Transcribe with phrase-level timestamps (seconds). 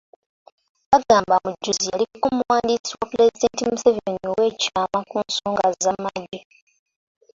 [0.91, 6.39] Bagamba Mujuzi yaliko omuwandiisi wa Pulezidenti Museveni oweekyama ku nsonga z’amagye.